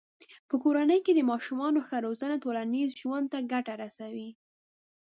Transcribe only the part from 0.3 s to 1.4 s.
په کورنۍ کې د